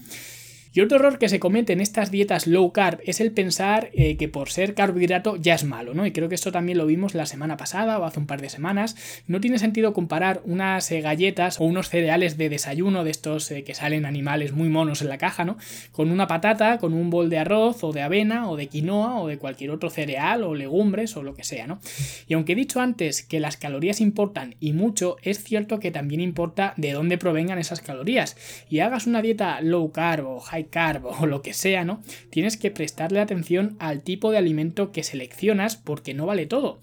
Y 0.76 0.82
otro 0.82 0.98
error 0.98 1.20
que 1.20 1.30
se 1.30 1.40
comete 1.40 1.72
en 1.72 1.82
estas 1.82 2.10
dietas 2.10 2.48
low 2.48 2.72
carb 2.72 3.00
es 3.06 3.22
el 3.22 3.32
pensar 3.32 3.92
eh, 3.94 4.18
que 4.18 4.28
por 4.28 4.50
ser 4.50 4.74
carbohidrato 4.74 5.36
ya 5.36 5.54
es 5.54 5.64
malo, 5.66 5.94
¿no? 5.94 6.08
Y 6.08 6.12
creo 6.12 6.30
que 6.30 6.36
esto 6.36 6.52
también 6.52 6.80
lo 6.80 6.88
vimos 6.88 7.14
la 7.14 7.28
semana 7.28 7.58
pasada 7.58 8.00
o 8.00 8.06
hace 8.06 8.20
un 8.20 8.26
par 8.26 8.42
de 8.42 8.50
semanas. 8.50 8.96
No 9.28 9.40
tiene 9.40 9.60
sentido 9.60 9.94
comparar 9.94 10.42
unas 10.46 10.92
eh, 10.92 11.02
galletas 11.02 11.62
o 11.62 11.66
unos 11.66 11.90
cereales 11.90 12.38
de 12.38 12.50
desayuno 12.50 13.04
de 13.04 13.12
estos 13.12 13.52
eh, 13.52 13.64
que 13.64 13.76
salen 13.76 14.08
animales 14.08 14.54
muy 14.54 14.68
monos 14.68 15.04
en 15.04 15.10
la 15.10 15.20
caja, 15.20 15.46
¿no? 15.46 15.58
Con 15.92 16.10
una 16.10 16.26
patata, 16.26 16.80
con 16.80 16.94
un 16.94 17.12
bol 17.12 17.30
de 17.30 17.38
arroz 17.38 17.84
o 17.84 17.94
de 17.94 18.02
avena 18.02 18.50
o 18.50 18.58
de 18.58 18.66
quinoa 18.66 19.22
o 19.22 19.28
de 19.28 19.38
cualquier 19.38 19.70
otro 19.70 19.92
cereal 19.92 20.44
o 20.44 20.56
legumbres 20.56 21.16
o 21.16 21.22
lo 21.22 21.36
que 21.36 21.44
sea, 21.44 21.68
¿no? 21.68 21.80
Y 22.28 22.34
aunque 22.34 22.54
he 22.54 22.56
dicho 22.56 22.82
antes 22.82 23.22
que 23.22 23.40
las 23.40 23.58
calorías 23.58 24.02
importan 24.02 24.56
y 24.60 24.74
mucho, 24.74 25.18
es 25.22 25.44
cierto 25.44 25.80
que 25.80 25.92
también 25.92 26.20
importa 26.20 26.74
de 26.78 26.94
dónde 26.94 27.20
provengan 27.20 27.60
esas 27.60 27.82
calorías. 27.82 28.36
Y 28.72 28.80
hagas 28.80 29.06
una 29.06 29.22
dieta 29.22 29.62
low 29.62 29.92
carb 29.92 30.26
o 30.26 30.40
high 30.40 30.63
carbo 30.66 31.16
o 31.20 31.26
lo 31.26 31.42
que 31.42 31.54
sea, 31.54 31.84
¿no? 31.84 32.02
Tienes 32.30 32.58
que 32.58 32.72
prestarle 32.72 33.20
atención 33.20 33.76
al 33.80 34.02
tipo 34.02 34.32
de 34.32 34.38
alimento 34.38 34.92
que 34.92 35.04
seleccionas 35.04 35.76
porque 35.76 36.14
no 36.14 36.26
vale 36.26 36.46
todo. 36.46 36.80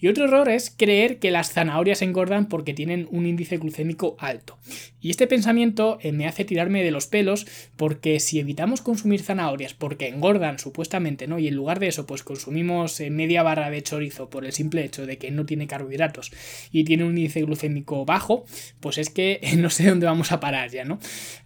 Y 0.00 0.08
otro 0.08 0.24
error 0.24 0.48
es 0.48 0.70
creer 0.70 1.18
que 1.18 1.30
las 1.30 1.52
zanahorias 1.52 2.02
engordan 2.02 2.48
porque 2.48 2.74
tienen 2.74 3.08
un 3.10 3.26
índice 3.26 3.58
glucémico 3.58 4.16
alto. 4.18 4.58
Y 5.00 5.10
este 5.10 5.26
pensamiento 5.26 5.98
eh, 6.02 6.12
me 6.12 6.26
hace 6.26 6.44
tirarme 6.44 6.82
de 6.82 6.90
los 6.90 7.06
pelos 7.06 7.46
porque 7.76 8.20
si 8.20 8.38
evitamos 8.38 8.80
consumir 8.80 9.22
zanahorias 9.22 9.74
porque 9.74 10.08
engordan 10.08 10.58
supuestamente, 10.58 11.26
¿no? 11.26 11.38
Y 11.38 11.48
en 11.48 11.54
lugar 11.54 11.78
de 11.80 11.88
eso 11.88 12.06
pues 12.06 12.22
consumimos 12.22 12.98
eh, 13.00 13.10
media 13.10 13.42
barra 13.42 13.70
de 13.70 13.82
chorizo 13.82 14.30
por 14.30 14.44
el 14.44 14.52
simple 14.52 14.84
hecho 14.84 15.06
de 15.06 15.18
que 15.18 15.30
no 15.30 15.46
tiene 15.46 15.66
carbohidratos 15.66 16.32
y 16.72 16.84
tiene 16.84 17.04
un 17.04 17.16
índice 17.16 17.42
glucémico 17.42 18.04
bajo, 18.04 18.44
pues 18.80 18.98
es 18.98 19.10
que 19.10 19.40
no 19.58 19.70
sé 19.70 19.88
dónde 19.88 20.06
vamos 20.06 20.32
a 20.32 20.40
parar 20.40 20.70
ya, 20.70 20.84
¿no? 20.84 20.98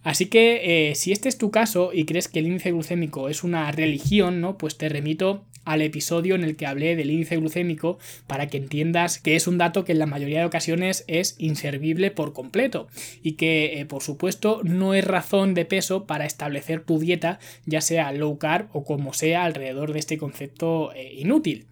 Así 0.03 0.27
que 0.27 0.93
si 0.95 1.11
este 1.11 1.29
es 1.29 1.37
tu 1.37 1.51
caso 1.51 1.91
y 1.93 2.05
crees 2.05 2.27
que 2.27 2.39
el 2.39 2.47
índice 2.47 2.71
glucémico 2.71 3.29
es 3.29 3.43
una 3.43 3.71
religión, 3.71 4.41
¿no? 4.41 4.57
Pues 4.57 4.77
te 4.77 4.89
remito 4.89 5.45
al 5.65 5.81
episodio 5.81 6.35
en 6.35 6.43
el 6.43 6.55
que 6.55 6.65
hablé 6.65 6.95
del 6.95 7.11
índice 7.11 7.37
glucémico 7.37 7.99
para 8.27 8.47
que 8.47 8.57
entiendas 8.57 9.19
que 9.19 9.35
es 9.35 9.47
un 9.47 9.57
dato 9.57 9.85
que 9.85 9.93
en 9.93 9.99
la 9.99 10.05
mayoría 10.05 10.39
de 10.39 10.45
ocasiones 10.45 11.03
es 11.07 11.35
inservible 11.37 12.11
por 12.11 12.33
completo 12.33 12.87
y 13.21 13.33
que 13.33 13.79
eh, 13.79 13.85
por 13.85 14.03
supuesto 14.03 14.61
no 14.63 14.93
es 14.93 15.05
razón 15.05 15.53
de 15.53 15.65
peso 15.65 16.05
para 16.05 16.25
establecer 16.25 16.81
tu 16.81 16.99
dieta 16.99 17.39
ya 17.65 17.81
sea 17.81 18.11
low 18.11 18.37
carb 18.37 18.67
o 18.73 18.83
como 18.83 19.13
sea 19.13 19.43
alrededor 19.43 19.93
de 19.93 19.99
este 19.99 20.17
concepto 20.17 20.93
eh, 20.93 21.13
inútil. 21.17 21.67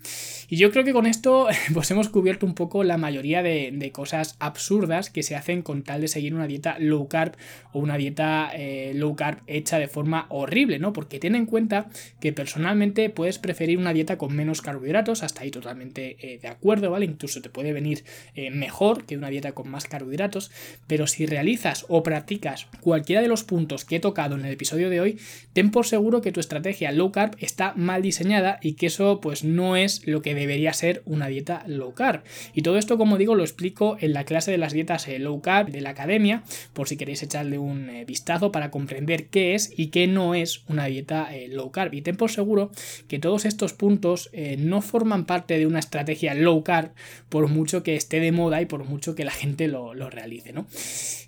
Y 0.51 0.57
yo 0.57 0.69
creo 0.69 0.83
que 0.83 0.91
con 0.91 1.05
esto 1.05 1.47
pues 1.73 1.89
hemos 1.91 2.09
cubierto 2.09 2.45
un 2.45 2.55
poco 2.55 2.83
la 2.83 2.97
mayoría 2.97 3.41
de, 3.41 3.91
cosas 3.93 4.35
absurdas 4.39 5.09
que 5.09 5.23
se 5.23 5.35
hacen 5.35 5.61
con 5.61 5.83
tal 5.83 6.01
de 6.01 6.07
seguir 6.07 6.33
una 6.33 6.47
dieta 6.47 6.77
low 6.79 7.07
carb 7.07 7.35
o 7.71 7.79
una 7.79 7.97
dieta 7.97 8.51
eh, 8.53 8.91
low 8.95 9.15
carb 9.15 9.39
hecha 9.47 9.79
de 9.79 9.87
forma 9.87 10.27
horrible, 10.29 10.77
¿no? 10.77 10.93
Porque 10.93 11.19
ten 11.19 11.35
en 11.35 11.45
cuenta 11.45 11.89
que 12.19 12.33
personalmente 12.33 13.09
puedes 13.09 13.39
preferir 13.39 13.79
una 13.81 13.93
dieta 13.93 14.17
con 14.17 14.35
menos 14.35 14.61
carbohidratos, 14.61 15.23
hasta 15.23 15.41
ahí 15.41 15.51
totalmente 15.51 16.17
eh, 16.19 16.39
de 16.39 16.47
acuerdo, 16.47 16.91
¿vale? 16.91 17.05
Incluso 17.05 17.41
te 17.41 17.49
puede 17.49 17.73
venir 17.73 18.03
eh, 18.35 18.51
mejor 18.51 19.05
que 19.05 19.17
una 19.17 19.29
dieta 19.29 19.51
con 19.53 19.69
más 19.69 19.85
carbohidratos, 19.85 20.51
pero 20.87 21.07
si 21.07 21.25
realizas 21.25 21.85
o 21.89 22.03
practicas 22.03 22.67
cualquiera 22.79 23.21
de 23.21 23.27
los 23.27 23.43
puntos 23.43 23.85
que 23.85 23.97
he 23.97 23.99
tocado 23.99 24.35
en 24.35 24.45
el 24.45 24.53
episodio 24.53 24.89
de 24.89 25.01
hoy, 25.01 25.19
ten 25.53 25.71
por 25.71 25.85
seguro 25.85 26.21
que 26.21 26.31
tu 26.31 26.39
estrategia 26.39 26.91
low 26.91 27.11
carb 27.11 27.35
está 27.39 27.73
mal 27.75 28.01
diseñada 28.01 28.59
y 28.61 28.73
que 28.73 28.87
eso 28.87 29.19
pues 29.19 29.43
no 29.43 29.75
es 29.75 30.05
lo 30.07 30.21
que 30.21 30.35
debería 30.35 30.73
ser 30.73 31.01
una 31.05 31.27
dieta 31.27 31.63
low 31.67 31.93
carb. 31.93 32.23
Y 32.53 32.61
todo 32.61 32.77
esto, 32.77 32.97
como 32.97 33.17
digo, 33.17 33.35
lo 33.35 33.43
explico 33.43 33.97
en 33.99 34.13
la 34.13 34.25
clase 34.25 34.51
de 34.51 34.57
las 34.57 34.73
dietas 34.73 35.07
eh, 35.07 35.19
low 35.19 35.41
carb 35.41 35.71
de 35.71 35.81
la 35.81 35.89
academia, 35.89 36.43
por 36.73 36.87
si 36.87 36.97
queréis 36.97 37.23
echarle 37.23 37.57
un 37.57 38.05
vistazo 38.05 38.51
para 38.51 38.71
comprender 38.71 39.27
qué 39.27 39.55
es 39.55 39.71
y 39.75 39.87
qué 39.87 40.07
no 40.07 40.35
es 40.35 40.63
una 40.67 40.85
dieta 40.85 41.29
low 41.49 41.71
carb. 41.71 41.93
Y 41.93 42.01
ten 42.01 42.15
por 42.15 42.31
seguro 42.31 42.71
que 43.07 43.19
todos 43.19 43.45
estos 43.45 43.70
puntos 43.73 44.29
eh, 44.33 44.55
no 44.57 44.81
forman 44.81 45.25
parte 45.25 45.57
de 45.57 45.65
una 45.65 45.79
estrategia 45.79 46.33
low 46.33 46.63
carb, 46.63 46.91
por 47.29 47.47
mucho 47.47 47.83
que 47.83 47.95
esté 47.95 48.19
de 48.19 48.31
moda 48.31 48.61
y 48.61 48.65
por 48.65 48.83
mucho 48.83 49.15
que 49.15 49.25
la 49.25 49.31
gente 49.31 49.67
lo, 49.67 49.93
realice, 50.09 50.51
¿no? 50.51 50.65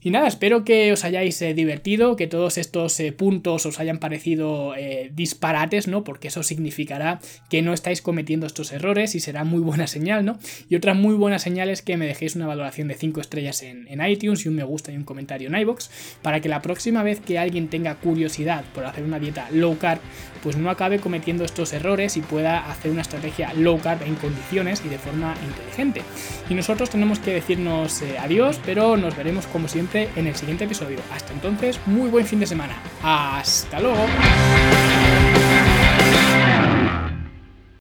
Y 0.02 0.10
nada, 0.10 0.28
espero 0.28 0.66
que 0.66 0.92
os 0.92 1.06
hayáis 1.06 1.42
eh, 1.42 1.54
divertido, 1.54 2.16
que 2.16 2.28
todos 2.28 2.58
estos 2.58 3.00
eh, 3.00 3.12
puntos 3.12 3.66
os 3.66 3.80
hayan 3.80 4.00
parecido 4.00 4.74
disparates, 5.12 5.88
¿no? 5.88 6.04
Porque 6.04 6.28
eso 6.28 6.44
significará 6.44 7.20
que 7.50 7.62
no 7.62 7.74
estáis 7.74 8.02
cometiendo 8.02 8.46
estos 8.46 8.72
errores 8.72 9.16
y 9.16 9.20
será 9.20 9.44
muy 9.44 9.62
buena 9.62 9.88
señal, 9.88 10.26
¿no? 10.26 10.40
Y 10.70 10.76
otra 10.76 10.94
muy 10.94 11.16
buena 11.16 11.40
señal 11.40 11.70
es 11.70 11.82
que 11.82 11.98
me 11.98 12.06
dejéis 12.06 12.36
una 12.36 12.48
valoración 12.48 12.88
de 12.88 12.96
5 12.96 13.22
estrellas 13.22 13.64
en, 13.64 13.88
en, 13.88 14.06
iTunes 14.06 14.46
y 14.46 14.50
un 14.50 14.56
me 14.56 14.64
gusta 14.64 14.92
y 14.92 14.98
un 14.98 15.04
comentario 15.04 15.48
en 15.48 15.56
iBox 15.56 15.90
para 16.22 16.42
que 16.42 16.50
la 16.50 16.62
próxima 16.62 17.04
vez 17.04 17.20
que 17.20 17.38
alguien 17.38 17.70
tenga 17.70 17.96
curiosidad 17.96 18.66
por 18.74 18.86
hacer 18.86 19.04
una 19.04 19.20
dieta 19.20 19.48
low 19.52 19.78
carb, 19.78 20.02
pues 20.42 20.58
no 20.58 20.70
acabe 20.70 21.00
cometiendo 21.00 21.46
estos 21.46 21.74
errores 21.74 22.18
y 22.18 22.22
pueda 22.34 22.66
hacer 22.66 22.90
una 22.90 23.04
estrategia 23.04 23.54
low 23.54 23.80
carb 23.80 24.02
en 24.02 24.16
condiciones 24.16 24.82
y 24.84 24.90
de 24.90 24.98
forma 24.98 25.36
inteligente. 25.48 26.02
Y 26.50 26.56
nosotros 26.56 26.90
tenemos 26.90 27.20
que 27.20 27.32
decirnos 27.32 28.02
eh, 28.02 28.18
adiós, 28.18 28.60
pero 28.66 28.98
nos 28.98 29.16
veremos 29.16 29.46
como 29.46 29.68
siempre 29.68 30.10
en 30.16 30.25
el 30.25 30.36
siguiente 30.36 30.63
episodio. 30.63 30.98
Hasta 31.13 31.32
entonces, 31.32 31.80
muy 31.86 32.10
buen 32.10 32.25
fin 32.25 32.40
de 32.40 32.48
semana. 32.48 32.75
Hasta 33.04 33.80
luego. 33.80 34.08